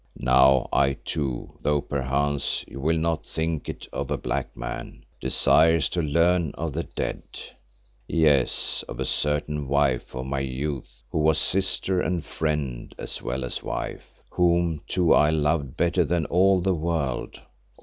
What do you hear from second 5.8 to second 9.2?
to learn of the dead; yes, of a